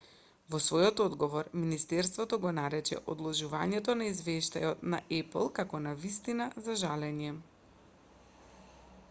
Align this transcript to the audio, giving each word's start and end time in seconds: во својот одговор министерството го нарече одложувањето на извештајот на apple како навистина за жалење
во 0.53 0.59
својот 0.67 1.01
одговор 1.03 1.49
министерството 1.65 2.39
го 2.45 2.53
нарече 2.59 2.97
одложувањето 3.15 3.95
на 4.01 4.09
извештајот 4.15 4.83
на 4.95 5.01
apple 5.19 5.53
како 5.61 5.85
навистина 5.89 6.51
за 6.69 6.81
жалење 6.87 7.37